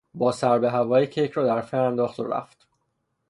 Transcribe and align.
با 0.13 0.31
سر 0.31 0.59
به 0.59 0.71
هوایی 0.71 1.07
کیک 1.07 1.31
را 1.31 1.45
در 1.45 1.61
فر 1.61 1.79
انداخت 1.79 2.19
و 2.19 2.23
رفت. 2.23 2.67